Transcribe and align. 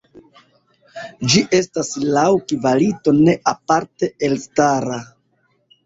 Ĝi 1.33 1.43
estas 1.59 1.93
laŭ 2.17 2.25
kvalito 2.55 3.17
ne 3.21 3.39
aparte 3.55 4.15
elstara. 4.33 5.03